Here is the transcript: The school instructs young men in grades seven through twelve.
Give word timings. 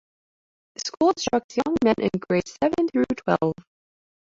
The 0.73 0.79
school 0.83 1.09
instructs 1.11 1.57
young 1.57 1.75
men 1.85 1.93
in 2.01 2.09
grades 2.27 2.57
seven 2.63 2.87
through 2.89 3.05
twelve. 3.17 3.53